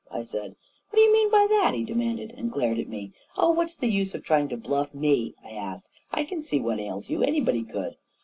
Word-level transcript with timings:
I 0.09 0.23
said. 0.23 0.55
"What 0.89 0.97
do 0.97 1.01
you 1.01 1.13
mean 1.13 1.29
by 1.29 1.45
that?" 1.47 1.75
he 1.75 1.83
demanded, 1.83 2.33
and 2.35 2.51
glared 2.51 2.79
at 2.79 2.87
me. 2.89 3.13
11 3.37 3.37
Oh, 3.37 3.51
what's 3.51 3.75
the 3.75 3.87
use 3.87 4.15
of 4.15 4.23
trying 4.23 4.49
to 4.49 4.57
bluff 4.57 4.95
me?" 4.95 5.35
I 5.45 5.51
asked." 5.51 5.87
I 6.11 6.23
can 6.23 6.41
see 6.41 6.59
what 6.59 6.79
ails 6.79 7.11
you— 7.11 7.21
anybody 7.23 7.61
could!" 7.63 7.97